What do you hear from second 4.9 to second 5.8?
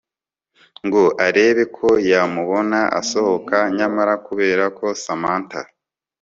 Samantha